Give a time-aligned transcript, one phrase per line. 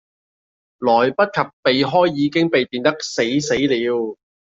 [0.79, 4.17] 來不及避開已經被電得死死了